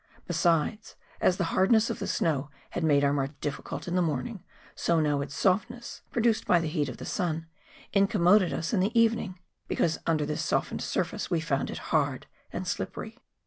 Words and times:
Besides, 0.25 0.95
as 1.19 1.37
the 1.37 1.43
hardness 1.53 1.91
of 1.91 1.99
the 1.99 2.07
snow 2.07 2.49
had 2.71 2.83
made 2.83 3.03
our 3.03 3.13
march 3.13 3.33
difficult 3.39 3.87
in 3.87 3.93
the 3.93 4.01
morning, 4.01 4.43
so 4.73 4.99
now 4.99 5.21
its 5.21 5.35
soft¬ 5.35 5.69
ness, 5.69 6.01
produced 6.09 6.47
by 6.47 6.59
the 6.59 6.67
heat 6.67 6.89
of 6.89 6.97
the 6.97 7.05
sun, 7.05 7.45
incommoded 7.93 8.51
us 8.51 8.73
in 8.73 8.79
the 8.79 8.99
evening, 8.99 9.37
because 9.67 9.99
under 10.07 10.25
this 10.25 10.41
softened 10.43 10.79
sur¬ 10.81 11.05
face 11.05 11.29
we 11.29 11.39
found 11.39 11.69
it 11.69 11.77
hard 11.93 12.25
aud 12.51 12.65
slippery. 12.65 13.19